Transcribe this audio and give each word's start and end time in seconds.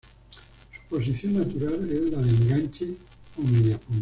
Su 0.71 0.95
posición 0.95 1.33
natural 1.35 1.87
es 1.91 2.09
la 2.11 2.21
de 2.23 2.29
enganche 2.31 2.87
o 3.37 3.43
mediapunta. 3.43 3.99